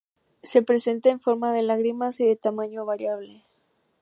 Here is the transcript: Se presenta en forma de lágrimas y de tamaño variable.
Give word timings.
Se 0.41 0.63
presenta 0.63 1.11
en 1.11 1.19
forma 1.19 1.53
de 1.53 1.61
lágrimas 1.61 2.19
y 2.21 2.25
de 2.25 2.35
tamaño 2.35 2.85
variable. 2.85 3.43